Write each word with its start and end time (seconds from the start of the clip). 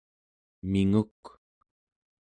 minguk 0.71 1.23